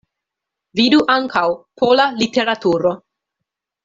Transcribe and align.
Vidu 0.79 1.01
ankaŭ: 1.15 1.43
Pola 1.81 2.07
literaturo. 2.23 2.95